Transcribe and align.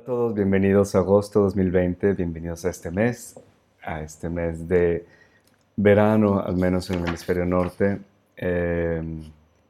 a 0.00 0.02
todos, 0.02 0.34
bienvenidos 0.34 0.94
a 0.94 1.00
agosto 1.00 1.40
2020, 1.40 2.14
bienvenidos 2.14 2.64
a 2.64 2.70
este 2.70 2.90
mes, 2.90 3.38
a 3.82 4.00
este 4.00 4.30
mes 4.30 4.66
de 4.66 5.04
verano, 5.76 6.40
al 6.40 6.56
menos 6.56 6.88
en 6.88 7.00
el 7.00 7.08
hemisferio 7.08 7.44
norte. 7.44 8.00
Eh, 8.34 9.02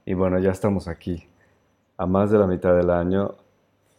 y 0.04 0.14
bueno, 0.14 0.38
ya 0.38 0.52
estamos 0.52 0.86
aquí, 0.86 1.26
a 1.96 2.06
más 2.06 2.30
de 2.30 2.38
la 2.38 2.46
mitad 2.46 2.76
del 2.76 2.90
año. 2.90 3.34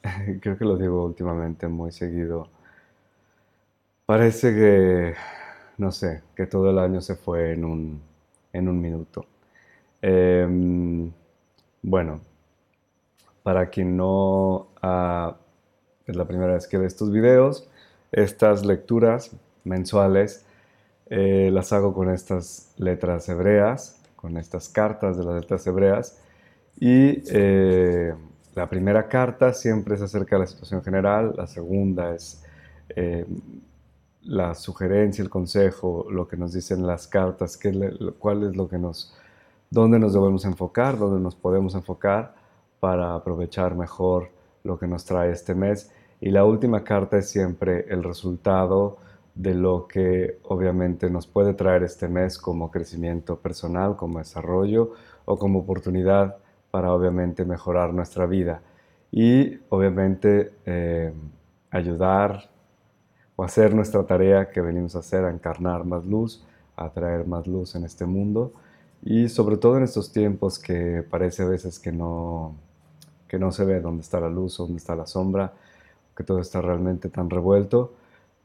Creo 0.41 0.57
que 0.57 0.63
lo 0.63 0.77
digo 0.77 1.03
últimamente 1.03 1.67
muy 1.67 1.91
seguido. 1.91 2.47
Parece 4.05 4.53
que, 4.53 5.13
no 5.79 5.91
sé, 5.91 6.23
que 6.33 6.45
todo 6.45 6.69
el 6.69 6.79
año 6.79 7.01
se 7.01 7.15
fue 7.15 7.51
en 7.51 7.65
un, 7.65 8.01
en 8.53 8.69
un 8.69 8.79
minuto. 8.79 9.25
Eh, 10.01 10.47
bueno, 11.81 12.21
para 13.43 13.69
quien 13.69 13.97
no 13.97 14.67
ha 14.81 15.35
es 16.11 16.17
la 16.17 16.25
primera 16.25 16.53
vez 16.53 16.67
que 16.67 16.77
ve 16.77 16.85
estos 16.85 17.11
videos, 17.11 17.67
estas 18.11 18.65
lecturas 18.65 19.31
mensuales 19.63 20.45
eh, 21.13 21.49
las 21.51 21.73
hago 21.73 21.93
con 21.93 22.09
estas 22.09 22.73
letras 22.77 23.27
hebreas, 23.27 24.01
con 24.15 24.37
estas 24.37 24.69
cartas 24.69 25.17
de 25.17 25.25
las 25.25 25.41
letras 25.41 25.67
hebreas. 25.67 26.21
Y 26.79 27.21
eh, 27.29 28.13
la 28.55 28.69
primera 28.69 29.09
carta 29.09 29.53
siempre 29.53 29.95
es 29.95 30.01
acerca 30.01 30.37
de 30.37 30.41
la 30.41 30.47
situación 30.47 30.81
general, 30.81 31.33
la 31.35 31.47
segunda 31.47 32.15
es 32.15 32.43
eh, 32.95 33.25
la 34.23 34.55
sugerencia, 34.55 35.21
el 35.21 35.29
consejo, 35.29 36.07
lo 36.09 36.29
que 36.29 36.37
nos 36.37 36.53
dicen 36.53 36.87
las 36.87 37.07
cartas, 37.07 37.57
qué, 37.57 37.71
cuál 38.17 38.43
es 38.43 38.55
lo 38.55 38.69
que 38.69 38.77
nos, 38.77 39.13
dónde 39.69 39.99
nos 39.99 40.13
debemos 40.13 40.45
enfocar, 40.45 40.97
dónde 40.97 41.19
nos 41.19 41.35
podemos 41.35 41.75
enfocar 41.75 42.35
para 42.79 43.15
aprovechar 43.15 43.75
mejor 43.75 44.29
lo 44.63 44.79
que 44.79 44.87
nos 44.87 45.03
trae 45.03 45.31
este 45.31 45.55
mes. 45.55 45.91
Y 46.21 46.29
la 46.29 46.45
última 46.45 46.83
carta 46.83 47.17
es 47.17 47.29
siempre 47.29 47.87
el 47.89 48.03
resultado 48.03 48.99
de 49.33 49.55
lo 49.55 49.87
que 49.87 50.37
obviamente 50.43 51.09
nos 51.09 51.25
puede 51.25 51.55
traer 51.55 51.81
este 51.81 52.07
mes 52.07 52.37
como 52.37 52.69
crecimiento 52.69 53.37
personal, 53.37 53.95
como 53.95 54.19
desarrollo 54.19 54.91
o 55.25 55.39
como 55.39 55.59
oportunidad 55.59 56.37
para 56.69 56.93
obviamente 56.93 57.43
mejorar 57.43 57.91
nuestra 57.93 58.27
vida. 58.27 58.61
Y 59.11 59.59
obviamente 59.69 60.53
eh, 60.65 61.11
ayudar 61.71 62.51
o 63.35 63.43
hacer 63.43 63.73
nuestra 63.73 64.03
tarea 64.05 64.51
que 64.51 64.61
venimos 64.61 64.95
a 64.95 64.99
hacer, 64.99 65.25
a 65.25 65.31
encarnar 65.31 65.85
más 65.85 66.05
luz, 66.05 66.45
a 66.75 66.89
traer 66.89 67.25
más 67.25 67.47
luz 67.47 67.73
en 67.73 67.83
este 67.83 68.05
mundo. 68.05 68.53
Y 69.03 69.27
sobre 69.27 69.57
todo 69.57 69.77
en 69.77 69.83
estos 69.83 70.11
tiempos 70.11 70.59
que 70.59 71.03
parece 71.09 71.41
a 71.41 71.47
veces 71.47 71.79
que 71.79 71.91
no, 71.91 72.55
que 73.27 73.39
no 73.39 73.51
se 73.51 73.65
ve 73.65 73.81
dónde 73.81 74.03
está 74.03 74.19
la 74.19 74.29
luz, 74.29 74.57
dónde 74.57 74.77
está 74.77 74.95
la 74.95 75.07
sombra, 75.07 75.53
que 76.15 76.23
todo 76.23 76.39
está 76.39 76.61
realmente 76.61 77.09
tan 77.09 77.29
revuelto. 77.29 77.93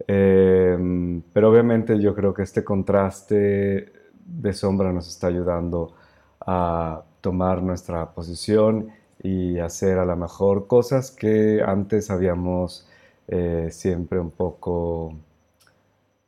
Eh, 0.06 1.22
pero 1.32 1.50
obviamente 1.50 1.98
yo 2.00 2.14
creo 2.14 2.34
que 2.34 2.42
este 2.42 2.64
contraste 2.64 3.92
de 4.24 4.52
sombra 4.52 4.92
nos 4.92 5.08
está 5.08 5.28
ayudando 5.28 5.94
a 6.40 7.02
tomar 7.20 7.62
nuestra 7.62 8.12
posición 8.12 8.90
y 9.22 9.58
hacer 9.58 9.98
a 9.98 10.04
lo 10.04 10.16
mejor 10.16 10.66
cosas 10.66 11.10
que 11.10 11.62
antes 11.66 12.10
habíamos 12.10 12.88
eh, 13.28 13.68
siempre 13.72 14.20
un 14.20 14.30
poco, 14.30 15.14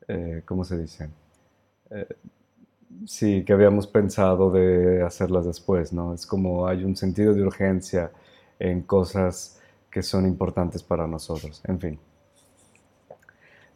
eh, 0.09 0.43
¿cómo 0.45 0.65
se 0.65 0.79
dice? 0.79 1.11
sí, 3.07 3.45
que 3.45 3.53
habíamos 3.53 3.87
pensado 3.87 4.51
de 4.51 5.03
hacerlas 5.03 5.47
después, 5.47 5.93
¿no? 5.93 6.15
Es 6.15 6.27
como 6.27 6.67
hay 6.67 6.85
un 6.85 6.97
sentido 6.97 7.35
de 7.35 7.43
urgencia 7.43 8.11
en 8.59 8.83
cosas 8.83 9.58
que 9.99 10.03
son 10.05 10.27
importantes 10.27 10.81
para 10.81 11.09
nosotros. 11.09 11.61
En 11.67 11.81
fin. 11.81 11.99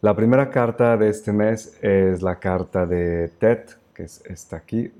La 0.00 0.14
primera 0.14 0.50
carta 0.50 0.96
de 0.96 1.08
este 1.08 1.32
mes 1.32 1.76
es 1.82 2.22
la 2.22 2.38
carta 2.38 2.86
de 2.86 3.26
Tet, 3.40 3.76
que 3.92 4.04
es 4.04 4.22
esta 4.24 4.58
aquí, 4.58 4.92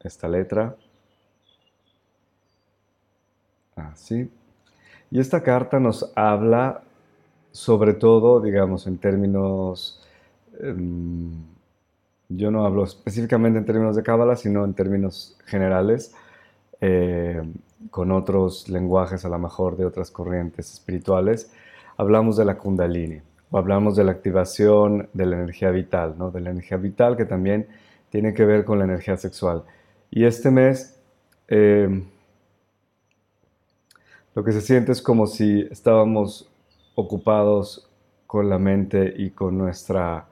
esta 0.00 0.26
letra. 0.28 0.74
Así. 3.74 4.30
Y 5.10 5.20
esta 5.20 5.42
carta 5.42 5.78
nos 5.78 6.10
habla 6.16 6.80
sobre 7.52 7.92
todo, 7.92 8.40
digamos, 8.40 8.86
en 8.86 8.96
términos... 8.96 10.02
Em, 10.58 11.32
yo 12.30 12.50
no 12.50 12.64
hablo 12.64 12.84
específicamente 12.84 13.58
en 13.58 13.66
términos 13.66 13.94
de 13.94 14.02
Cábala, 14.02 14.36
sino 14.36 14.64
en 14.64 14.72
términos 14.72 15.36
generales. 15.44 16.14
Eh, 16.80 17.42
con 17.90 18.12
otros 18.12 18.68
lenguajes 18.68 19.24
a 19.24 19.28
lo 19.28 19.38
mejor 19.38 19.76
de 19.76 19.84
otras 19.84 20.10
corrientes 20.10 20.72
espirituales, 20.72 21.50
hablamos 21.96 22.36
de 22.36 22.44
la 22.44 22.58
kundalini 22.58 23.20
o 23.50 23.58
hablamos 23.58 23.96
de 23.96 24.04
la 24.04 24.12
activación 24.12 25.08
de 25.12 25.26
la 25.26 25.36
energía 25.36 25.70
vital, 25.70 26.14
¿no? 26.18 26.30
de 26.30 26.40
la 26.40 26.50
energía 26.50 26.76
vital 26.76 27.16
que 27.16 27.24
también 27.24 27.66
tiene 28.10 28.34
que 28.34 28.44
ver 28.44 28.64
con 28.64 28.78
la 28.78 28.84
energía 28.84 29.16
sexual. 29.16 29.64
Y 30.10 30.24
este 30.24 30.50
mes 30.50 30.98
eh, 31.48 32.02
lo 34.34 34.44
que 34.44 34.52
se 34.52 34.60
siente 34.60 34.92
es 34.92 35.00
como 35.00 35.26
si 35.26 35.66
estábamos 35.70 36.50
ocupados 36.94 37.88
con 38.26 38.50
la 38.50 38.58
mente 38.58 39.14
y 39.16 39.30
con 39.30 39.56
nuestro 39.56 40.24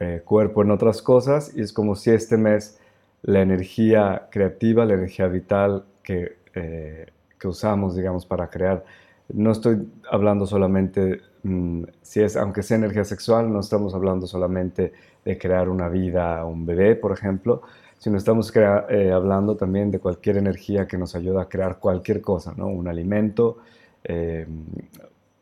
eh, 0.00 0.22
cuerpo 0.24 0.62
en 0.62 0.70
otras 0.70 1.02
cosas 1.02 1.52
y 1.54 1.60
es 1.60 1.72
como 1.72 1.94
si 1.94 2.10
este 2.10 2.36
mes 2.36 2.78
la 3.22 3.42
energía 3.42 4.28
creativa, 4.30 4.84
la 4.84 4.94
energía 4.94 5.28
vital 5.28 5.84
que 6.02 6.38
eh, 6.54 7.06
que 7.38 7.48
usamos, 7.48 7.96
digamos, 7.96 8.26
para 8.26 8.50
crear. 8.50 8.84
No 9.32 9.52
estoy 9.52 9.88
hablando 10.10 10.46
solamente, 10.46 11.20
mm, 11.42 11.84
si 12.02 12.20
es, 12.20 12.36
aunque 12.36 12.62
sea 12.62 12.78
energía 12.78 13.04
sexual, 13.04 13.52
no 13.52 13.60
estamos 13.60 13.94
hablando 13.94 14.26
solamente 14.26 14.92
de 15.24 15.38
crear 15.38 15.68
una 15.68 15.88
vida, 15.88 16.44
un 16.44 16.66
bebé, 16.66 16.96
por 16.96 17.12
ejemplo, 17.12 17.62
sino 17.98 18.16
estamos 18.16 18.52
eh, 18.56 19.12
hablando 19.12 19.56
también 19.56 19.90
de 19.90 19.98
cualquier 19.98 20.38
energía 20.38 20.86
que 20.86 20.98
nos 20.98 21.14
ayuda 21.14 21.42
a 21.42 21.48
crear 21.48 21.78
cualquier 21.78 22.20
cosa, 22.20 22.54
¿no? 22.56 22.66
Un 22.68 22.88
alimento, 22.88 23.58
eh, 24.04 24.46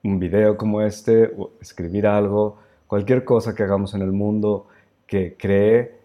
un 0.04 0.19
video 0.19 0.56
como 0.56 0.82
este, 0.82 1.32
escribir 1.60 2.06
algo, 2.06 2.58
cualquier 2.87 3.25
cosa 3.25 3.54
que 3.54 3.62
hagamos 3.62 3.94
en 3.94 4.03
el 4.03 4.12
mundo 4.12 4.69
que 5.06 5.37
cree 5.38 5.96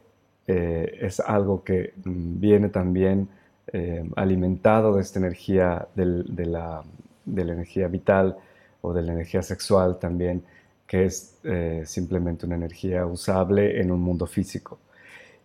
es 0.52 1.20
algo 1.20 1.64
que 1.64 1.94
mm, 2.04 2.40
viene 2.40 2.70
también 2.70 3.28
eh, 3.74 4.04
alimentado 4.16 4.96
de 4.96 5.02
esta 5.02 5.20
energía 5.20 5.88
de, 5.96 6.46
la, 6.46 6.84
energía 7.26 7.88
vital 7.88 8.36
o 8.82 8.92
de 8.92 9.02
la 9.02 9.14
energía 9.14 9.42
sexual 9.44 9.98
también, 9.98 10.44
que 10.86 11.06
es 11.06 11.38
eh, 11.44 11.84
simplemente 11.86 12.46
una 12.46 12.56
energía 12.56 13.06
usable 13.06 13.80
en 13.80 13.92
un 13.92 14.02
mundo 14.02 14.26
físico. 14.28 14.78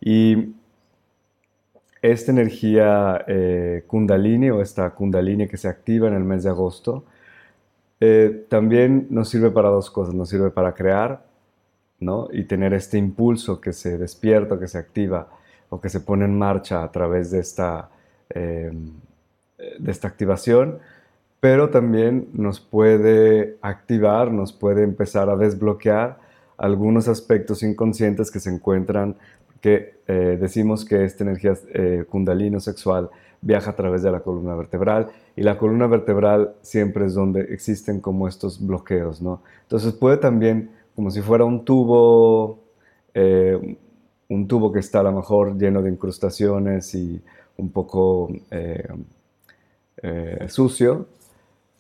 Y 0.01 0.55
esta 2.03 2.33
energía 2.33 3.25
eh, 3.29 3.85
kundalini 3.87 4.51
o 4.51 4.61
esta 4.61 4.91
kundalini 4.91 5.47
que 5.47 5.57
se 5.57 5.69
activa 5.69 6.09
en 6.09 6.15
el 6.15 6.25
mes 6.25 6.43
de 6.43 6.51
agosto, 6.51 7.05
también 8.49 9.07
nos 9.09 9.31
sirve 9.31 9.51
para 9.51 9.71
dos 9.71 9.91
cosas, 9.91 10.15
nos 10.15 10.29
sirve 10.29 10.51
para 10.51 10.75
crear 10.75 11.25
¿no? 12.01 12.29
y 12.33 12.45
tener 12.45 12.75
este 12.75 12.99
impulso 12.99 13.61
que 13.61 13.73
se 13.73 13.99
despierta, 13.99 14.59
que 14.59 14.69
se 14.69 14.79
activa 14.79 15.29
o 15.69 15.81
que 15.81 15.89
se 15.89 16.01
pone 16.01 16.25
en 16.25 16.39
marcha 16.39 16.83
a 16.83 16.93
través 16.93 17.31
de 17.31 17.41
esta 17.41 17.91
Em, 18.29 18.91
de 19.79 19.91
esta 19.91 20.09
activación, 20.09 20.81
pero 21.41 21.71
también 21.71 22.29
nos 22.35 22.61
puede 22.61 23.57
activar, 23.63 24.31
nos 24.31 24.53
puede 24.53 24.83
empezar 24.83 25.31
a 25.31 25.37
desbloquear 25.37 26.19
algunos 26.59 27.09
aspectos 27.09 27.63
inconscientes 27.63 28.31
que 28.31 28.41
se 28.41 28.51
encuentran, 28.51 29.17
que 29.63 29.95
eh, 30.09 30.37
decimos 30.39 30.85
que 30.85 31.05
esta 31.05 31.25
energía 31.25 31.55
eh, 31.73 32.05
kundalino 32.09 32.61
sexual 32.61 33.09
viaja 33.41 33.71
a 33.71 33.77
través 33.77 34.03
de 34.03 34.11
la 34.11 34.21
columna 34.21 34.55
vertebral 34.57 35.09
y 35.37 35.43
la 35.43 35.57
columna 35.57 35.87
vertebral 35.87 36.55
siempre 36.61 37.07
es 37.07 37.15
donde 37.15 37.43
existen 37.55 38.01
como 38.01 38.29
estos 38.29 38.65
bloqueos, 38.65 39.23
¿no? 39.23 39.41
Entonces 39.63 39.95
puede 39.95 40.19
también, 40.19 40.71
como 40.97 41.11
si 41.11 41.21
fuera 41.21 41.45
un 41.45 41.65
tubo, 41.65 42.59
eh, 43.13 43.77
un 44.29 44.49
tubo 44.49 44.73
que 44.73 44.81
está 44.81 45.01
a 45.01 45.03
lo 45.05 45.13
mejor 45.13 45.57
lleno 45.57 45.83
de 45.83 45.91
incrustaciones 45.91 46.95
y 46.95 47.23
un 47.59 47.71
poco 47.71 48.31
eh, 48.51 48.89
eh, 50.03 50.47
sucio, 50.49 51.07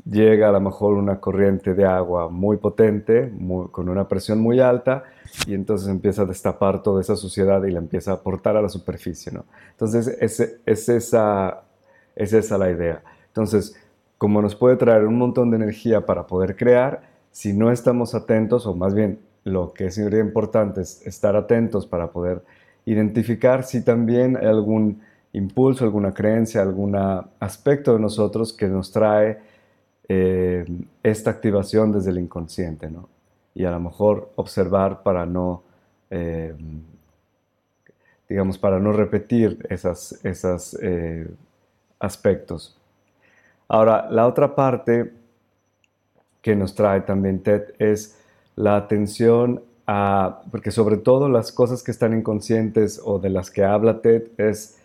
llega 0.05 0.51
a 0.51 0.53
lo 0.53 0.61
mejor 0.61 0.95
una 0.95 1.19
corriente 1.19 1.75
de 1.75 1.87
agua 1.87 2.29
muy 2.29 2.59
potente, 2.59 3.33
con 3.73 3.89
una 3.89 4.07
presión 4.07 4.39
muy 4.39 4.61
alta, 4.61 5.05
y 5.47 5.55
entonces 5.55 5.89
empieza 5.89 6.23
a 6.23 6.27
destapar 6.27 6.83
toda 6.83 7.01
esa 7.01 7.17
suciedad 7.17 7.65
y 7.65 7.71
la 7.71 7.79
empieza 7.79 8.13
a 8.13 8.15
aportar 8.15 8.57
a 8.57 8.63
la 8.63 8.69
superficie. 8.69 9.33
¿no? 9.33 9.47
Entonces 9.73 10.09
es, 10.21 10.61
es, 10.65 10.89
esa, 10.89 11.63
es 12.15 12.33
esa 12.35 12.59
la 12.59 12.71
idea. 12.71 13.03
Entonces, 13.29 13.75
como 14.19 14.41
nos 14.43 14.55
puede 14.55 14.77
traer 14.77 15.07
un 15.07 15.17
montón 15.19 15.51
de 15.51 15.57
energía 15.57 16.05
para 16.05 16.27
poder 16.27 16.55
crear, 16.55 17.16
si 17.37 17.53
no 17.53 17.71
estamos 17.71 18.15
atentos, 18.15 18.65
o 18.65 18.75
más 18.75 18.95
bien 18.95 19.19
lo 19.45 19.75
que 19.75 19.91
sería 19.91 20.21
importante 20.21 20.81
es 20.81 21.07
estar 21.07 21.37
atentos 21.37 21.87
para 21.87 22.11
poder 22.11 22.43
identificar 22.87 23.63
si 23.63 23.85
también 23.85 24.39
hay 24.39 24.47
algún 24.47 25.03
impulso, 25.35 25.85
alguna 25.85 26.15
creencia, 26.15 26.63
algún 26.63 26.97
aspecto 26.97 27.93
de 27.93 28.01
nosotros 28.01 28.55
que 28.55 28.69
nos 28.69 28.91
trae 28.91 29.39
eh, 30.09 30.65
esta 31.03 31.29
activación 31.29 31.93
desde 31.93 32.09
el 32.09 32.21
inconsciente, 32.21 32.91
¿no? 32.91 33.11
Y 33.55 33.67
a 33.67 33.71
lo 33.71 33.81
mejor 33.81 34.31
observar 34.37 35.03
para 35.03 35.27
no, 35.27 35.63
eh, 36.09 36.55
digamos, 38.31 38.57
para 38.57 38.81
no 38.81 38.93
repetir 38.93 39.59
esos 39.69 40.25
esas, 40.25 40.75
eh, 40.81 41.29
aspectos. 41.99 42.79
Ahora, 43.69 44.09
la 44.11 44.27
otra 44.27 44.55
parte 44.55 45.26
que 46.47 46.55
nos 46.55 46.77
trae 46.77 47.01
también 47.01 47.43
TED 47.43 47.75
es 47.81 48.17
la 48.55 48.77
atención 48.77 49.63
a, 49.85 50.43
porque 50.53 50.71
sobre 50.71 50.97
todo 50.97 51.29
las 51.29 51.51
cosas 51.51 51.83
que 51.83 51.91
están 51.91 52.17
inconscientes 52.17 53.03
o 53.05 53.19
de 53.19 53.31
las 53.31 53.51
que 53.51 53.65
habla 53.65 54.01
TED 54.01 54.29
es 54.39 54.79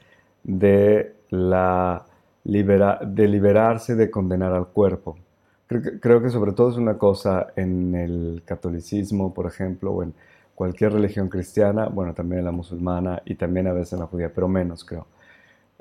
de 0.43 1.13
la 1.29 2.07
de 2.43 3.27
liberarse 3.27 3.93
de 3.93 4.09
condenar 4.09 4.53
al 4.53 4.69
cuerpo. 4.69 5.19
Creo 5.67 5.83
que, 5.83 5.99
creo 5.99 6.23
que, 6.23 6.31
sobre 6.31 6.53
todo 6.53 6.71
es 6.71 6.77
una 6.77 6.97
cosa 6.97 7.53
en 7.55 7.93
el 7.93 8.41
catolicismo, 8.43 9.31
por 9.31 9.45
ejemplo, 9.45 9.91
o 9.91 10.01
en 10.01 10.15
cualquier 10.55 10.93
religión 10.93 11.29
cristiana, 11.29 11.89
bueno, 11.89 12.15
también 12.15 12.39
en 12.39 12.45
la 12.45 12.51
musulmana 12.51 13.21
y 13.23 13.35
también 13.35 13.67
a 13.67 13.73
veces 13.73 13.93
en 13.93 13.99
la 13.99 14.07
judía, 14.07 14.31
pero 14.33 14.47
menos 14.47 14.83
creo, 14.83 15.05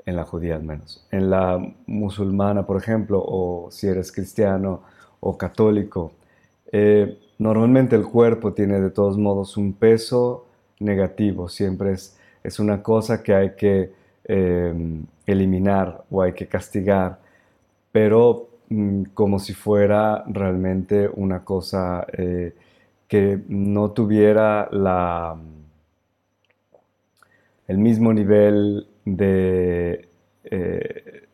en 0.05 0.15
la 0.15 0.25
judía 0.25 0.57
al 0.57 0.63
menos. 0.63 1.07
En 1.09 1.31
la 1.31 1.57
musulmana, 1.87 2.67
por 2.67 2.77
ejemplo, 2.77 3.19
o 3.25 3.71
si 3.71 3.87
eres 3.87 4.11
cristiano 4.11 4.83
o 5.21 5.37
católico, 5.37 6.11
eh, 6.71 7.17
normalmente 7.39 7.95
el 7.95 8.03
cuerpo 8.03 8.53
tiene 8.53 8.81
de 8.81 8.89
todos 8.89 9.17
modos 9.17 9.55
un 9.55 9.73
peso 9.73 10.45
negativo, 10.79 11.47
siempre 11.47 11.93
es, 11.93 12.17
es 12.43 12.59
una 12.59 12.83
cosa 12.83 13.23
que 13.23 13.33
hay 13.33 13.55
que 13.55 14.01
Em, 14.23 15.05
eliminar 15.25 16.05
o 16.11 16.21
hay 16.21 16.33
que 16.33 16.47
castigar, 16.47 17.19
pero 17.91 18.49
mm, 18.69 19.03
como 19.13 19.39
si 19.39 19.53
fuera 19.53 20.23
realmente 20.27 21.09
una 21.09 21.43
cosa 21.43 22.05
eh, 22.13 22.53
que 23.07 23.41
no 23.49 23.91
tuviera 23.91 24.69
la, 24.71 25.37
el 27.67 27.77
mismo 27.77 28.13
nivel 28.13 28.87
de, 29.05 30.07
eh, 30.43 31.27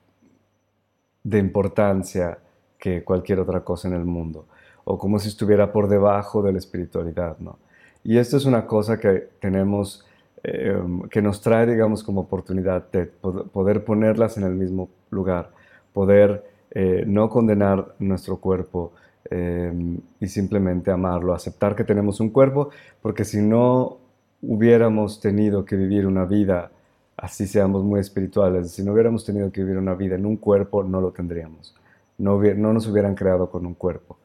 de 1.23 1.37
importancia 1.37 2.37
que 2.79 3.03
cualquier 3.03 3.39
otra 3.39 3.61
cosa 3.61 3.87
en 3.87 3.93
el 3.93 4.05
mundo, 4.05 4.45
o 4.85 4.97
como 4.97 5.19
si 5.19 5.27
estuviera 5.29 5.71
por 5.71 5.87
debajo 5.87 6.41
de 6.41 6.51
la 6.51 6.57
espiritualidad. 6.59 7.37
¿no? 7.39 7.57
Y 8.03 8.17
esto 8.17 8.37
es 8.37 8.45
una 8.45 8.65
cosa 8.65 8.99
que 8.99 9.29
tenemos 9.39 10.05
Em, 10.43 11.01
que 11.09 11.21
nos 11.21 11.41
trae, 11.41 11.65
digamos, 11.65 12.03
como 12.03 12.21
oportunidad 12.21 12.89
de 12.91 13.05
poder 13.05 13.83
ponerlas 13.83 14.37
en 14.37 14.43
el 14.43 14.53
mismo 14.53 14.89
lugar, 15.09 15.51
poder 15.93 16.43
eh, 16.71 17.03
no 17.07 17.29
condenar 17.29 17.95
nuestro 17.99 18.37
cuerpo 18.37 18.93
em, 19.29 19.99
y 20.19 20.27
simplemente 20.27 20.91
amarlo, 20.91 21.33
aceptar 21.33 21.75
que 21.75 21.83
tenemos 21.83 22.19
un 22.19 22.29
cuerpo, 22.29 22.69
porque 23.01 23.25
si 23.25 23.41
no 23.41 23.97
hubiéramos 24.41 25.19
tenido 25.19 25.65
que 25.65 25.75
vivir 25.75 26.05
una 26.05 26.25
vida, 26.25 26.71
así 27.17 27.47
seamos 27.47 27.83
muy 27.83 27.99
espirituales, 27.99 28.71
si 28.71 28.83
no 28.83 28.93
hubiéramos 28.93 29.25
tenido 29.25 29.51
que 29.51 29.61
vivir 29.61 29.77
una 29.77 29.95
vida 29.95 30.15
en 30.15 30.25
un 30.25 30.37
cuerpo, 30.37 30.83
no 30.83 31.01
lo 31.01 31.11
tendríamos. 31.11 31.75
No, 32.17 32.41
no 32.41 32.73
nos 32.73 32.87
hubieran 32.87 33.15
creado 33.15 33.49
con 33.49 33.65
un 33.65 33.73
cuerpo, 33.73 34.17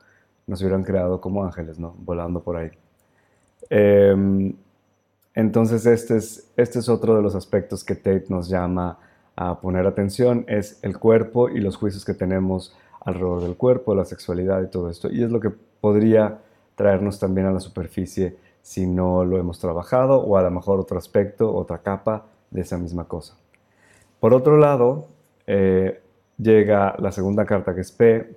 nos 0.47 0.61
hubieran 0.63 0.83
creado 0.83 1.21
como 1.21 1.45
ángeles, 1.45 1.79
¿no? 1.79 1.95
Volando 1.99 2.41
por 2.41 2.57
ahí. 2.57 2.71
Eh, 3.71 4.55
entonces 5.35 5.87
este 5.87 6.17
es, 6.17 6.51
este 6.57 6.79
es 6.79 6.89
otro 6.89 7.17
de 7.17 7.23
los 7.23 7.35
aspectos 7.35 7.85
que 7.85 7.95
Tate 7.95 8.27
nos 8.29 8.49
llama 8.49 8.99
a 9.35 9.61
poner 9.61 9.87
atención, 9.87 10.45
es 10.47 10.79
el 10.83 10.99
cuerpo 10.99 11.49
y 11.49 11.61
los 11.61 11.77
juicios 11.77 12.05
que 12.05 12.13
tenemos 12.13 12.77
alrededor 13.01 13.43
del 13.43 13.57
cuerpo, 13.57 13.95
la 13.95 14.05
sexualidad 14.05 14.63
y 14.63 14.67
todo 14.69 14.91
esto. 14.91 15.11
Y 15.11 15.23
es 15.23 15.31
lo 15.31 15.41
que 15.41 15.51
podría 15.81 16.39
traernos 16.77 17.19
también 17.19 17.47
a 17.47 17.53
la 17.53 17.61
superficie 17.61 18.37
si 18.61 18.87
no 18.87 19.25
lo 19.25 19.39
hemos 19.39 19.59
trabajado 19.59 20.21
o 20.21 20.37
a 20.37 20.43
lo 20.43 20.51
mejor 20.51 20.79
otro 20.79 20.99
aspecto, 20.99 21.53
otra 21.55 21.79
capa 21.79 22.27
de 22.51 22.61
esa 22.61 22.77
misma 22.77 23.05
cosa. 23.05 23.35
Por 24.21 24.35
otro 24.35 24.59
lado, 24.59 25.07
eh, 25.47 26.02
llega 26.39 26.95
la 26.99 27.13
segunda 27.13 27.45
carta 27.45 27.75
que 27.75 27.81
es 27.81 27.93
P. 27.93 28.37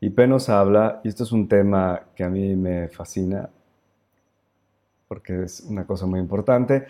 Y 0.00 0.10
P 0.10 0.26
nos 0.26 0.48
habla, 0.48 1.00
y 1.04 1.08
esto 1.08 1.24
es 1.24 1.32
un 1.32 1.46
tema 1.48 2.02
que 2.14 2.24
a 2.24 2.30
mí 2.30 2.56
me 2.56 2.88
fascina, 2.88 3.50
porque 5.08 5.42
es 5.42 5.60
una 5.68 5.86
cosa 5.86 6.06
muy 6.06 6.20
importante. 6.20 6.86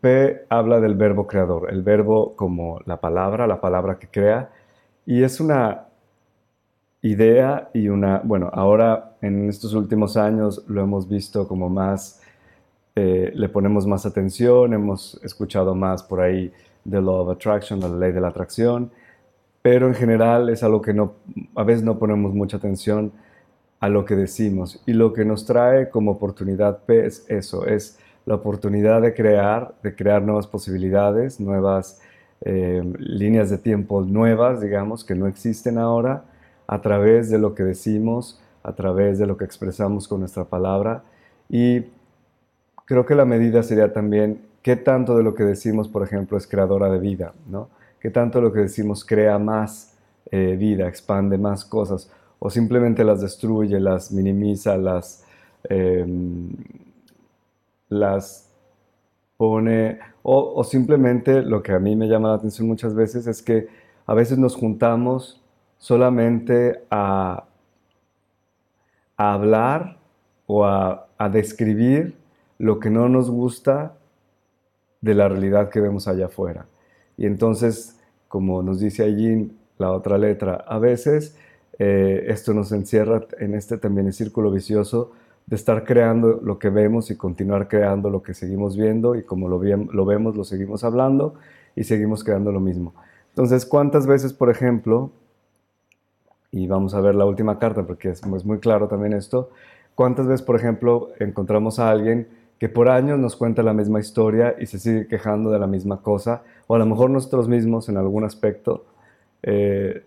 P 0.00 0.46
habla 0.48 0.80
del 0.80 0.94
verbo 0.94 1.26
creador, 1.26 1.72
el 1.72 1.82
verbo 1.82 2.34
como 2.34 2.80
la 2.84 3.00
palabra, 3.00 3.46
la 3.46 3.60
palabra 3.60 3.98
que 3.98 4.08
crea, 4.08 4.50
y 5.06 5.22
es 5.22 5.40
una 5.40 5.84
idea 7.02 7.70
y 7.72 7.88
una, 7.88 8.20
bueno, 8.24 8.50
ahora 8.52 9.16
en 9.20 9.48
estos 9.48 9.74
últimos 9.74 10.16
años 10.16 10.64
lo 10.66 10.82
hemos 10.82 11.08
visto 11.08 11.46
como 11.46 11.68
más, 11.68 12.20
eh, 12.96 13.30
le 13.34 13.48
ponemos 13.48 13.86
más 13.86 14.04
atención, 14.04 14.74
hemos 14.74 15.20
escuchado 15.22 15.74
más 15.76 16.02
por 16.02 16.20
ahí 16.20 16.52
de 16.88 17.00
Law 17.00 17.26
of 17.26 17.36
Attraction, 17.36 17.80
la 17.80 17.88
ley 17.88 18.12
de 18.12 18.20
la 18.20 18.28
atracción, 18.28 18.90
pero 19.62 19.86
en 19.88 19.94
general 19.94 20.48
es 20.48 20.62
algo 20.62 20.80
que 20.80 20.94
no, 20.94 21.14
a 21.54 21.62
veces 21.64 21.82
no 21.82 21.98
ponemos 21.98 22.32
mucha 22.34 22.56
atención 22.56 23.12
a 23.80 23.88
lo 23.88 24.04
que 24.04 24.16
decimos. 24.16 24.82
Y 24.86 24.92
lo 24.92 25.12
que 25.12 25.24
nos 25.24 25.44
trae 25.44 25.90
como 25.90 26.12
oportunidad 26.12 26.84
P 26.84 27.06
es 27.06 27.24
eso, 27.28 27.66
es 27.66 27.98
la 28.24 28.36
oportunidad 28.36 29.02
de 29.02 29.14
crear, 29.14 29.74
de 29.82 29.94
crear 29.94 30.22
nuevas 30.22 30.46
posibilidades, 30.46 31.40
nuevas 31.40 32.00
eh, 32.40 32.82
líneas 32.98 33.50
de 33.50 33.58
tiempo 33.58 34.02
nuevas, 34.02 34.60
digamos, 34.60 35.04
que 35.04 35.14
no 35.14 35.26
existen 35.26 35.78
ahora, 35.78 36.24
a 36.66 36.80
través 36.80 37.30
de 37.30 37.38
lo 37.38 37.54
que 37.54 37.64
decimos, 37.64 38.40
a 38.62 38.74
través 38.74 39.18
de 39.18 39.26
lo 39.26 39.36
que 39.36 39.44
expresamos 39.44 40.08
con 40.08 40.20
nuestra 40.20 40.44
palabra. 40.44 41.02
Y 41.48 41.84
creo 42.84 43.06
que 43.06 43.14
la 43.14 43.24
medida 43.24 43.62
sería 43.62 43.92
también 43.92 44.47
qué 44.62 44.76
tanto 44.76 45.16
de 45.16 45.22
lo 45.22 45.34
que 45.34 45.44
decimos, 45.44 45.88
por 45.88 46.02
ejemplo, 46.02 46.36
es 46.36 46.46
creadora 46.46 46.90
de 46.90 46.98
vida, 46.98 47.32
¿no? 47.48 47.68
¿Qué 48.00 48.10
tanto 48.10 48.38
de 48.38 48.44
lo 48.44 48.52
que 48.52 48.60
decimos 48.60 49.04
crea 49.04 49.38
más 49.38 49.94
eh, 50.30 50.56
vida, 50.56 50.88
expande 50.88 51.38
más 51.38 51.64
cosas? 51.64 52.10
o 52.38 52.50
simplemente 52.50 53.04
las 53.04 53.20
destruye, 53.20 53.80
las 53.80 54.12
minimiza, 54.12 54.76
las, 54.76 55.24
em, 55.64 56.50
las 57.88 58.50
pone, 59.36 59.98
o, 60.22 60.62
simplemente 60.64 61.42
lo 61.42 61.62
que 61.62 61.72
a 61.72 61.78
mí 61.78 61.96
me 61.96 62.08
llama 62.08 62.30
la 62.30 62.34
atención 62.34 62.68
muchas 62.68 62.94
veces 62.94 63.26
es 63.26 63.42
que 63.42 63.68
a 64.06 64.14
veces 64.14 64.38
nos 64.38 64.54
juntamos 64.54 65.40
solamente 65.78 66.82
a, 66.90 67.44
hablar 69.16 69.98
o 70.46 70.64
a, 70.64 71.04
describir 71.32 72.16
lo 72.58 72.78
que 72.78 72.90
no 72.90 73.08
nos 73.08 73.28
gusta 73.30 73.96
de 75.00 75.14
la 75.14 75.28
realidad 75.28 75.70
que 75.70 75.80
vemos 75.80 76.08
allá 76.08 76.26
afuera. 76.26 76.66
Y 77.16 77.26
entonces, 77.26 77.98
como 78.28 78.62
nos 78.62 78.80
dice 78.80 79.04
allí 79.04 79.52
la 79.78 79.92
otra 79.92 80.18
letra, 80.18 80.64
a 80.66 80.78
veces 80.78 81.36
eh, 81.78 82.26
esto 82.28 82.54
nos 82.54 82.72
encierra 82.72 83.26
en 83.38 83.54
este 83.54 83.78
también 83.78 84.06
el 84.06 84.12
círculo 84.12 84.50
vicioso 84.50 85.12
de 85.46 85.56
estar 85.56 85.84
creando 85.84 86.40
lo 86.42 86.58
que 86.58 86.68
vemos 86.68 87.10
y 87.10 87.16
continuar 87.16 87.68
creando 87.68 88.10
lo 88.10 88.22
que 88.22 88.34
seguimos 88.34 88.76
viendo 88.76 89.14
y 89.14 89.22
como 89.22 89.48
lo, 89.48 89.62
lo 89.62 90.04
vemos 90.04 90.36
lo 90.36 90.44
seguimos 90.44 90.84
hablando 90.84 91.34
y 91.74 91.84
seguimos 91.84 92.22
creando 92.22 92.52
lo 92.52 92.60
mismo. 92.60 92.94
Entonces, 93.30 93.64
¿cuántas 93.64 94.06
veces, 94.06 94.32
por 94.32 94.50
ejemplo, 94.50 95.10
y 96.50 96.66
vamos 96.66 96.94
a 96.94 97.00
ver 97.00 97.14
la 97.14 97.24
última 97.24 97.58
carta 97.58 97.86
porque 97.86 98.10
es, 98.10 98.22
es 98.22 98.44
muy 98.44 98.58
claro 98.58 98.88
también 98.88 99.12
esto, 99.12 99.50
cuántas 99.94 100.26
veces, 100.26 100.44
por 100.44 100.56
ejemplo, 100.56 101.10
encontramos 101.18 101.78
a 101.78 101.90
alguien 101.90 102.28
que 102.58 102.68
por 102.68 102.88
años 102.88 103.18
nos 103.18 103.36
cuenta 103.36 103.62
la 103.62 103.72
misma 103.72 104.00
historia 104.00 104.56
y 104.58 104.66
se 104.66 104.78
sigue 104.78 105.06
quejando 105.06 105.50
de 105.50 105.58
la 105.58 105.66
misma 105.66 106.02
cosa, 106.02 106.42
o 106.66 106.74
a 106.74 106.78
lo 106.78 106.86
mejor 106.86 107.10
nosotros 107.10 107.48
mismos 107.48 107.88
en 107.88 107.96
algún 107.96 108.24
aspecto 108.24 108.84
eh, 109.42 110.02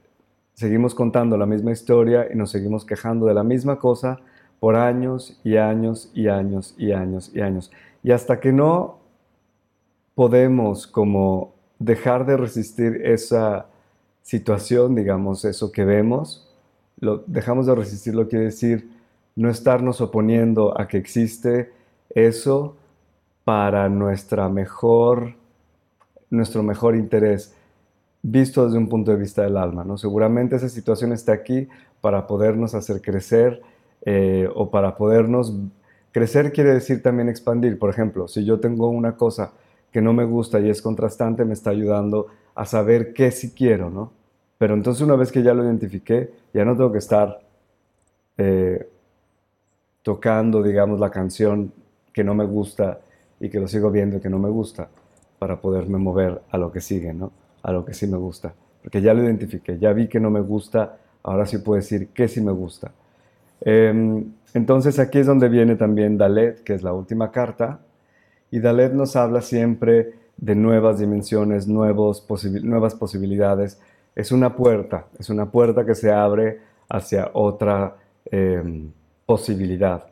seguimos 0.53 0.93
contando 0.93 1.37
la 1.37 1.45
misma 1.45 1.71
historia 1.71 2.27
y 2.31 2.35
nos 2.35 2.51
seguimos 2.51 2.85
quejando 2.85 3.25
de 3.25 3.33
la 3.33 3.43
misma 3.43 3.79
cosa 3.79 4.19
por 4.59 4.75
años 4.75 5.39
y 5.43 5.57
años 5.57 6.11
y 6.13 6.27
años 6.27 6.75
y 6.77 6.91
años 6.91 7.31
y 7.33 7.41
años. 7.41 7.71
Y 8.03 8.11
hasta 8.11 8.39
que 8.39 8.51
no 8.51 8.99
podemos 10.13 10.87
como 10.87 11.53
dejar 11.79 12.25
de 12.25 12.37
resistir 12.37 13.01
esa 13.03 13.67
situación, 14.21 14.93
digamos, 14.93 15.45
eso 15.45 15.71
que 15.71 15.83
vemos, 15.83 16.47
lo, 16.99 17.23
dejamos 17.25 17.65
de 17.65 17.75
resistirlo 17.75 18.27
quiere 18.27 18.45
decir 18.45 18.91
no 19.35 19.49
estarnos 19.49 20.01
oponiendo 20.01 20.79
a 20.79 20.87
que 20.87 20.97
existe 20.97 21.71
eso 22.15 22.75
para 23.43 23.89
nuestra 23.89 24.49
mejor, 24.49 25.35
nuestro 26.29 26.63
mejor 26.63 26.95
interés 26.95 27.53
visto 28.21 28.65
desde 28.65 28.77
un 28.77 28.87
punto 28.87 29.11
de 29.11 29.17
vista 29.17 29.43
del 29.43 29.57
alma. 29.57 29.83
¿no? 29.83 29.97
Seguramente 29.97 30.55
esa 30.55 30.69
situación 30.69 31.11
está 31.11 31.33
aquí 31.33 31.67
para 32.01 32.27
podernos 32.27 32.75
hacer 32.75 33.01
crecer 33.01 33.61
eh, 34.05 34.49
o 34.53 34.69
para 34.69 34.95
podernos... 34.95 35.53
Crecer 36.11 36.51
quiere 36.51 36.73
decir 36.73 37.01
también 37.01 37.29
expandir. 37.29 37.79
Por 37.79 37.89
ejemplo, 37.89 38.27
si 38.27 38.43
yo 38.43 38.59
tengo 38.59 38.89
una 38.89 39.15
cosa 39.15 39.53
que 39.91 40.01
no 40.01 40.13
me 40.13 40.25
gusta 40.25 40.59
y 40.59 40.69
es 40.69 40.81
contrastante, 40.81 41.45
me 41.45 41.53
está 41.53 41.69
ayudando 41.69 42.27
a 42.53 42.65
saber 42.65 43.13
qué 43.13 43.31
sí 43.31 43.51
quiero, 43.51 43.89
¿no? 43.89 44.11
Pero 44.57 44.73
entonces 44.73 45.01
una 45.01 45.15
vez 45.15 45.31
que 45.31 45.41
ya 45.41 45.53
lo 45.53 45.63
identifiqué, 45.63 46.33
ya 46.53 46.65
no 46.65 46.75
tengo 46.75 46.91
que 46.91 46.97
estar 46.97 47.41
eh, 48.37 48.87
tocando, 50.03 50.61
digamos, 50.61 50.99
la 50.99 51.09
canción 51.09 51.73
que 52.13 52.23
no 52.23 52.33
me 52.33 52.45
gusta 52.45 52.99
y 53.39 53.49
que 53.49 53.59
lo 53.59 53.67
sigo 53.67 53.91
viendo 53.91 54.17
y 54.17 54.19
que 54.19 54.29
no 54.29 54.39
me 54.39 54.49
gusta 54.49 54.89
para 55.39 55.59
poderme 55.59 55.97
mover 55.97 56.41
a 56.51 56.57
lo 56.57 56.71
que 56.71 56.81
sigue, 56.81 57.13
¿no? 57.13 57.31
A 57.63 57.71
lo 57.71 57.83
que 57.83 57.93
sí 57.93 58.07
me 58.07 58.17
gusta. 58.17 58.53
Porque 58.81 59.01
ya 59.01 59.13
lo 59.13 59.23
identifiqué, 59.23 59.77
ya 59.79 59.93
vi 59.93 60.07
que 60.07 60.19
no 60.19 60.29
me 60.29 60.41
gusta, 60.41 60.97
ahora 61.23 61.45
sí 61.45 61.57
puedo 61.59 61.77
decir 61.77 62.09
que 62.09 62.27
sí 62.27 62.41
me 62.41 62.51
gusta. 62.51 62.91
Em, 63.61 64.33
entonces 64.53 64.99
aquí 64.99 65.19
es 65.19 65.27
donde 65.27 65.49
viene 65.49 65.75
también 65.75 66.17
Dalet, 66.17 66.63
que 66.63 66.73
es 66.73 66.83
la 66.83 66.93
última 66.93 67.31
carta, 67.31 67.79
y 68.49 68.59
Dalet 68.59 68.93
nos 68.93 69.15
habla 69.15 69.41
siempre 69.41 70.13
de 70.37 70.55
nuevas 70.55 70.99
dimensiones, 70.99 71.67
nuevos 71.67 72.25
nuevas 72.63 72.95
posibilidades. 72.95 73.79
Es 74.15 74.31
una 74.31 74.55
puerta, 74.55 75.05
es 75.19 75.29
una 75.29 75.49
puerta 75.51 75.85
que 75.85 75.95
se 75.95 76.11
abre 76.11 76.59
hacia 76.89 77.29
otra 77.33 77.95
em, 78.25 78.91
posibilidad. 79.25 80.10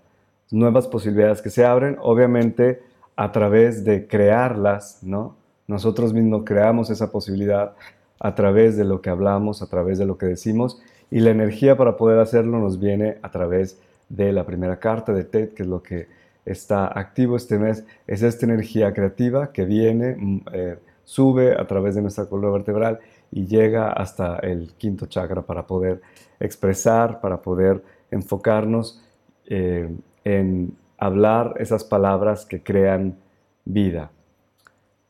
Nuevas 0.51 0.88
posibilidades 0.88 1.41
que 1.41 1.50
se 1.50 1.65
abren, 1.65 1.98
obviamente, 2.01 2.82
a 3.15 3.32
través 3.32 3.84
de 3.84 4.08
crearlas, 4.08 5.00
¿no? 5.03 5.36
Nosotros 5.68 6.13
mismos 6.13 6.44
creamos 6.46 6.89
esa 6.89 7.12
posibilidad 7.12 7.75
a 8.20 8.36
través 8.36 8.75
de 8.75 8.86
lo 8.86 9.01
que 9.01 9.10
hablamos, 9.10 9.62
a 9.62 9.68
través 9.68 9.98
de 9.98 10.06
lo 10.06 10.18
que 10.18 10.25
decimos, 10.25 10.82
y 11.12 11.20
la 11.20 11.32
energía 11.32 11.77
para 11.77 11.98
poder 11.98 12.20
hacerlo 12.20 12.60
nos 12.60 12.79
viene 12.79 13.18
a 13.22 13.29
través 13.29 13.79
de 14.10 14.34
la 14.34 14.46
primera 14.46 14.79
carta 14.79 15.13
de 15.13 15.24
TED, 15.24 15.50
que 15.53 15.63
es 15.63 15.70
lo 15.70 15.84
que 15.84 16.08
está 16.46 16.88
activo 16.88 17.36
este 17.36 17.60
mes, 17.60 17.86
es 18.08 18.24
esta 18.24 18.46
energía 18.46 18.94
creativa 18.94 19.51
que 19.51 19.65
viene, 19.65 20.15
mm, 20.18 20.41
eh, 20.53 20.77
sube 21.03 21.53
a 21.60 21.65
través 21.68 21.96
de 21.96 22.01
nuestra 22.01 22.25
columna 22.25 22.51
vertebral 22.51 23.00
y 23.32 23.46
llega 23.46 23.91
hasta 23.91 24.38
el 24.39 24.74
quinto 24.77 25.06
chakra 25.06 25.41
para 25.41 25.65
poder 25.68 26.01
expresar, 26.39 27.22
para 27.22 27.41
poder 27.41 27.84
enfocarnos 28.12 29.01
eh, 29.46 29.89
en 30.24 30.78
hablar 30.98 31.56
esas 31.60 31.84
palabras 31.84 32.46
que 32.46 32.62
crean 32.62 33.18
vida. 33.66 34.12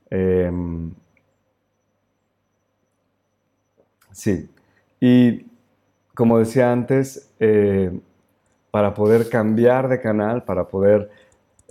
Em, 0.10 0.94
sí, 4.12 4.50
y 5.00 5.46
como 6.16 6.40
decía 6.40 6.72
antes, 6.72 7.32
eh, 7.40 7.92
para 8.72 8.94
poder 8.94 9.30
cambiar 9.30 9.88
de 9.88 10.02
canal, 10.02 10.44
para 10.44 10.68
poder 10.68 11.10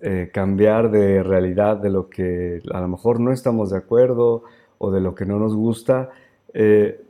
eh, 0.00 0.30
cambiar 0.33 0.90
de 0.90 1.23
realidad 1.23 1.76
de 1.76 1.90
lo 1.90 2.09
que 2.09 2.62
a 2.73 2.80
lo 2.80 2.88
mejor 2.88 3.21
no 3.21 3.33
estamos 3.33 3.71
de 3.71 3.78
acuerdo 3.78 4.45
o 4.78 4.90
de 4.90 5.00
lo 5.00 5.14
que 5.14 5.26
no 5.26 5.38
nos 5.38 5.54
gusta, 5.54 6.11
eh, 6.54 7.04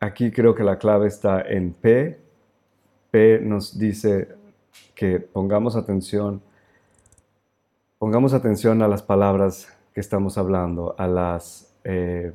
aquí 0.00 0.30
creo 0.30 0.54
que 0.54 0.64
la 0.64 0.78
clave 0.78 1.06
está 1.06 1.42
en 1.42 1.72
P. 1.72 2.18
P 3.10 3.40
nos 3.40 3.78
dice 3.78 4.28
que 4.94 5.20
pongamos 5.20 5.76
atención, 5.76 6.40
pongamos 7.98 8.32
atención 8.34 8.82
a 8.82 8.88
las 8.88 9.02
palabras 9.02 9.68
que 9.92 10.00
estamos 10.00 10.38
hablando, 10.38 10.94
a 10.98 11.06
las, 11.06 11.72
eh, 11.84 12.32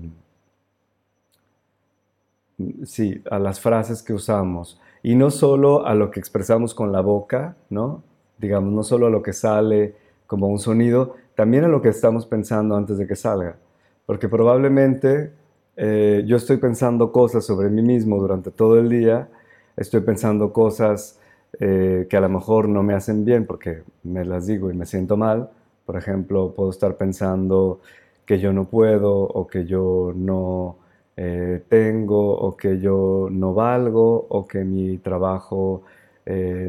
sí, 2.85 3.21
a 3.29 3.39
las 3.39 3.59
frases 3.59 4.01
que 4.01 4.13
usamos 4.13 4.79
y 5.03 5.15
no 5.15 5.29
solo 5.29 5.85
a 5.85 5.93
lo 5.95 6.11
que 6.11 6.19
expresamos 6.19 6.73
con 6.73 6.91
la 6.91 7.01
boca, 7.01 7.55
¿no? 7.69 8.03
Digamos, 8.37 8.73
no 8.73 8.83
solo 8.83 9.07
a 9.07 9.09
lo 9.09 9.21
que 9.21 9.33
sale 9.33 9.95
como 10.27 10.47
un 10.47 10.59
sonido, 10.59 11.15
también 11.35 11.63
a 11.63 11.67
lo 11.67 11.81
que 11.81 11.89
estamos 11.89 12.25
pensando 12.25 12.75
antes 12.75 12.97
de 12.97 13.07
que 13.07 13.15
salga, 13.15 13.57
porque 14.05 14.29
probablemente 14.29 15.31
eh, 15.75 16.23
yo 16.27 16.37
estoy 16.37 16.57
pensando 16.57 17.11
cosas 17.11 17.45
sobre 17.45 17.69
mí 17.69 17.81
mismo 17.81 18.19
durante 18.19 18.51
todo 18.51 18.77
el 18.77 18.89
día, 18.89 19.29
estoy 19.77 20.01
pensando 20.01 20.51
cosas 20.51 21.19
eh, 21.59 22.07
que 22.09 22.17
a 22.17 22.21
lo 22.21 22.29
mejor 22.29 22.69
no 22.69 22.83
me 22.83 22.93
hacen 22.93 23.25
bien 23.25 23.45
porque 23.45 23.83
me 24.03 24.25
las 24.25 24.47
digo 24.47 24.71
y 24.71 24.73
me 24.75 24.85
siento 24.85 25.17
mal. 25.17 25.49
Por 25.85 25.97
ejemplo, 25.97 26.53
puedo 26.55 26.69
estar 26.69 26.97
pensando 26.97 27.81
que 28.25 28.39
yo 28.39 28.53
no 28.53 28.65
puedo 28.65 29.21
o 29.21 29.47
que 29.47 29.65
yo 29.65 30.13
no 30.15 30.77
eh, 31.17 31.63
tengo 31.67 32.37
o 32.37 32.55
que 32.55 32.79
yo 32.79 33.27
no 33.31 33.53
valgo 33.53 34.27
o 34.29 34.47
que 34.47 34.63
mi 34.63 34.97
trabajo 34.97 35.83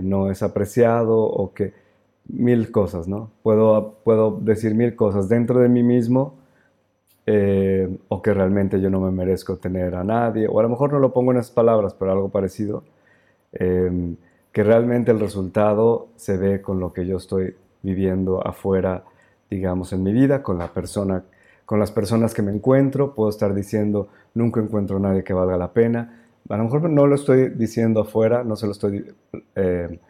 no 0.02 0.30
es 0.30 0.42
apreciado 0.42 1.18
o 1.18 1.52
que 1.52 1.75
mil 2.28 2.70
cosas, 2.70 3.08
¿no? 3.08 3.30
Puedo, 3.42 3.96
puedo 4.04 4.38
decir 4.40 4.75
mil 4.75 4.96
cosas 4.96 5.28
dentro 5.28 5.60
de 5.60 5.68
mí 5.68 5.82
mismo 5.82 6.34
eh, 7.26 7.88
o 8.08 8.22
que 8.22 8.34
realmente 8.34 8.80
yo 8.80 8.90
no 8.90 9.00
me 9.00 9.10
merezco 9.10 9.56
tener 9.56 9.94
a 9.94 10.04
nadie, 10.04 10.49
o 10.49 10.58
a 10.58 10.62
lo 10.62 10.68
mejor 10.68 10.92
no 10.92 10.99
lo 10.99 11.12
pongo 11.12 11.32
en 11.32 11.38
esas 11.38 11.52
palabras, 11.52 11.94
pero 11.94 12.12
algo 12.12 12.28
parecido, 12.30 12.82
que 14.52 14.64
realmente 14.64 15.11
el 15.11 15.21
resultado 15.21 16.09
se 16.16 16.37
ve 16.37 16.61
con 16.61 16.80
lo 16.80 16.92
que 16.92 17.07
yo 17.07 17.16
estoy 17.16 17.54
viviendo 17.83 18.47
afuera, 18.47 19.04
digamos, 19.49 19.92
en 19.92 20.02
mi 20.02 20.12
vida, 20.12 20.42
con 20.42 20.59
la 20.59 20.73
persona, 20.73 21.25
con 21.64 21.78
las 21.78 21.92
personas 21.92 22.35
que 22.35 22.42
me 22.42 22.52
encuentro, 22.52 23.14
puedo 23.14 23.30
estar 23.30 23.54
diciendo, 23.54 24.09
nunca 24.35 24.61
encuentro 24.61 24.97
a 24.97 25.00
nadie 25.00 25.25
que 25.25 25.33
valga 25.33 25.57
la 25.57 25.73
pena, 25.73 26.21
a 26.49 26.57
lo 26.57 26.64
mejor 26.64 26.90
no 26.90 27.07
lo 27.07 27.14
estoy 27.14 27.50
diciendo 27.50 28.00
afuera, 28.00 28.42
no 28.42 28.57
se 28.57 28.66
lo 28.66 28.73
estoy, 28.73 29.14
eh, 29.54 30.00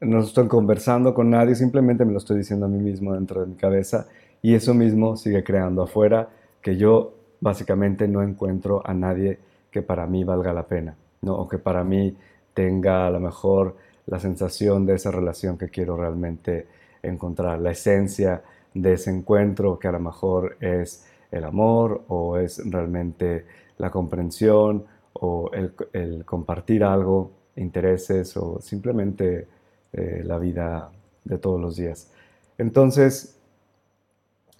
no 0.00 0.20
estoy 0.20 0.46
conversando 0.46 1.12
con 1.12 1.30
nadie, 1.30 1.56
simplemente 1.56 2.04
me 2.04 2.12
lo 2.12 2.18
estoy 2.18 2.38
diciendo 2.38 2.66
a 2.66 2.68
mí 2.68 2.78
mismo 2.78 3.14
dentro 3.14 3.40
de 3.40 3.48
mi 3.48 3.56
cabeza 3.56 4.06
y 4.42 4.54
eso 4.54 4.74
mismo 4.74 5.16
sigue 5.16 5.42
creando 5.42 5.82
afuera 5.82 6.28
que 6.60 6.76
yo 6.76 7.14
básicamente 7.40 8.06
no 8.06 8.22
encuentro 8.22 8.82
a 8.84 8.94
nadie 8.94 9.40
que 9.72 9.82
para 9.82 10.06
mí 10.06 10.22
valga 10.22 10.52
la 10.52 10.68
pena, 10.68 10.94
¿no? 11.22 11.34
o 11.34 11.48
que 11.48 11.58
para 11.58 11.82
mí 11.82 12.16
tenga 12.54 13.06
a 13.06 13.10
lo 13.10 13.20
mejor 13.20 13.76
la 14.06 14.18
sensación 14.18 14.86
de 14.86 14.94
esa 14.94 15.10
relación 15.10 15.56
que 15.56 15.68
quiero 15.68 15.96
realmente 15.96 16.66
encontrar, 17.02 17.60
la 17.60 17.70
esencia 17.72 18.42
de 18.74 18.94
ese 18.94 19.10
encuentro 19.10 19.78
que 19.78 19.88
a 19.88 19.92
lo 19.92 20.00
mejor 20.00 20.56
es 20.60 21.06
el 21.30 21.44
amor 21.44 22.02
o 22.08 22.36
es 22.36 22.60
realmente 22.70 23.44
la 23.78 23.90
comprensión 23.90 24.84
o 25.14 25.50
el, 25.52 26.24
compartir 26.24 26.84
algo, 26.84 27.30
intereses 27.56 28.36
o 28.36 28.60
simplemente 28.60 29.46
eh, 29.92 30.22
la 30.24 30.38
vida 30.38 30.90
de 31.24 31.38
todos 31.38 31.60
los 31.60 31.76
días. 31.76 32.10
Entonces, 32.58 33.38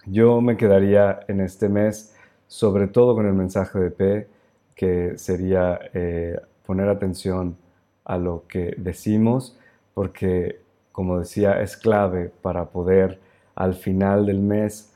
yo 0.05 0.41
me 0.41 0.57
quedaría 0.57 1.21
en 1.27 1.41
este 1.41 1.69
mes, 1.69 2.15
sobre 2.47 2.87
todo 2.87 3.15
con 3.15 3.25
el 3.25 3.33
mensaje 3.33 3.79
de 3.79 3.91
P, 3.91 4.27
que 4.75 5.17
sería 5.17 5.79
eh, 5.93 6.39
poner 6.65 6.89
atención 6.89 7.55
a 8.05 8.17
lo 8.17 8.43
que 8.47 8.75
decimos, 8.77 9.57
porque, 9.93 10.59
como 10.91 11.19
decía, 11.19 11.61
es 11.61 11.77
clave 11.77 12.31
para 12.41 12.65
poder 12.65 13.19
al 13.55 13.75
final 13.75 14.25
del 14.25 14.39
mes, 14.39 14.91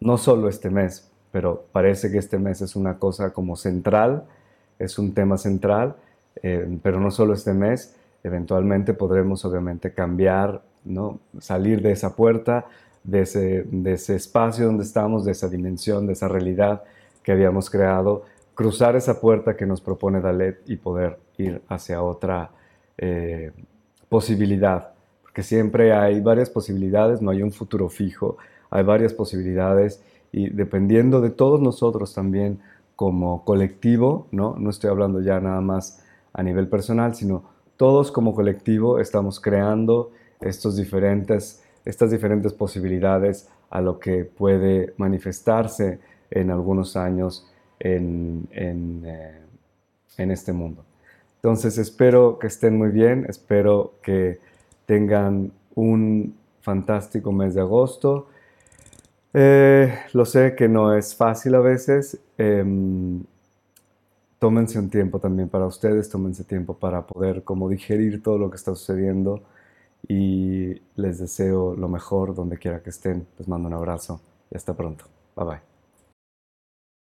no 0.00 0.18
solo 0.18 0.48
este 0.48 0.70
mes, 0.70 1.10
pero 1.32 1.64
parece 1.72 2.10
que 2.10 2.18
este 2.18 2.38
mes 2.38 2.60
es 2.60 2.76
una 2.76 2.98
cosa 2.98 3.32
como 3.32 3.56
central, 3.56 4.24
es 4.78 4.98
un 4.98 5.14
tema 5.14 5.38
central, 5.38 5.96
eh, 6.42 6.78
pero 6.82 7.00
no 7.00 7.10
solo 7.10 7.34
este 7.34 7.54
mes, 7.54 7.96
eventualmente 8.22 8.92
podremos 8.94 9.44
obviamente 9.44 9.92
cambiar, 9.92 10.62
¿no? 10.84 11.18
salir 11.40 11.80
de 11.82 11.92
esa 11.92 12.14
puerta, 12.14 12.66
de 13.06 13.22
ese, 13.22 14.14
espacio 14.14 14.66
donde 14.66 14.82
estamos, 14.82 15.24
de 15.24 15.32
esa 15.32 15.48
dimensión, 15.48 16.06
de 16.06 16.14
esa 16.14 16.28
realidad 16.28 16.82
que 17.22 17.32
habíamos 17.32 17.70
creado, 17.70 18.24
cruzar 18.56 18.96
esa 18.96 19.20
puerta 19.20 19.56
que 19.56 19.66
nos 19.66 19.80
propone 19.80 20.20
Dalet 20.20 20.58
y 20.66 20.76
poder 20.76 21.20
ir 21.38 21.62
hacia 21.68 22.02
otra 22.02 22.50
eh, 22.98 23.52
posibilidad. 24.08 24.94
Porque 25.22 25.44
siempre 25.44 25.92
hay 25.92 26.20
varias 26.20 26.50
posibilidades, 26.50 27.22
no 27.22 27.30
hay 27.30 27.42
un 27.42 27.52
futuro 27.52 27.88
fijo, 27.88 28.38
hay 28.70 28.82
varias 28.82 29.12
posibilidades 29.12 30.02
y 30.32 30.50
dependiendo 30.50 31.20
de 31.20 31.30
todos 31.30 31.60
nosotros 31.60 32.12
también 32.12 32.58
como 32.96 33.44
colectivo, 33.44 34.26
¿no? 34.32 34.56
no 34.58 34.70
estoy 34.70 34.90
hablando 34.90 35.20
ya 35.20 35.38
nada 35.38 35.60
más 35.60 36.02
a 36.32 36.42
nivel 36.42 36.66
personal, 36.66 37.14
sino 37.14 37.44
todos 37.76 38.10
como 38.10 38.34
colectivo 38.34 38.98
estamos 38.98 39.38
creando 39.38 40.10
estos 40.40 40.76
diferentes 40.76 41.62
estas 41.86 42.10
diferentes 42.10 42.52
posibilidades 42.52 43.48
a 43.70 43.80
lo 43.80 43.98
que 43.98 44.24
puede 44.24 44.92
manifestarse 44.98 46.00
en 46.30 46.50
algunos 46.50 46.96
años 46.96 47.46
en, 47.80 48.48
eh, 48.52 49.40
en, 50.18 50.30
este 50.30 50.52
mundo. 50.52 50.84
Entonces 51.36 51.78
espero 51.78 52.38
que 52.38 52.46
estén 52.46 52.76
muy 52.76 52.90
bien, 52.90 53.26
espero 53.28 53.94
que 54.02 54.38
tengan 54.86 55.52
un 55.74 56.34
fantástico 56.62 57.32
mes 57.32 57.54
de 57.54 57.60
agosto. 57.60 58.28
Eh, 59.34 59.94
lo 60.12 60.24
sé 60.24 60.54
que 60.56 60.68
no 60.68 60.94
es 60.94 61.14
fácil 61.14 61.54
a 61.54 61.60
veces. 61.60 62.18
Em, 62.38 63.22
tómense 64.38 64.78
un 64.78 64.90
tiempo 64.90 65.18
también 65.18 65.48
para 65.48 65.66
ustedes, 65.66 66.08
tómense 66.10 66.44
tiempo 66.44 66.74
para 66.74 67.06
poder 67.06 67.44
como 67.44 67.68
digerir 67.68 68.22
todo 68.22 68.38
lo 68.38 68.50
que 68.50 68.56
está 68.56 68.74
sucediendo 68.74 69.42
y 70.08 70.80
les 70.96 71.18
deseo 71.18 71.74
lo 71.76 71.88
mejor 71.88 72.34
donde 72.34 72.58
quiera 72.58 72.82
que 72.82 72.90
estén. 72.90 73.26
Les 73.38 73.48
mando 73.48 73.68
un 73.68 73.74
abrazo 73.74 74.20
y 74.50 74.56
hasta 74.56 74.74
pronto. 74.74 75.04
Bye 75.36 75.46
bye. 75.46 75.75